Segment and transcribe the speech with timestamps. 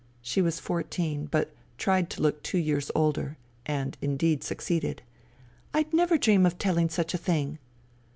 [0.23, 5.03] She was fourteen, but tried to look two years older, and indeed succeeded."
[5.75, 7.59] I'd never dream of telling such a thing."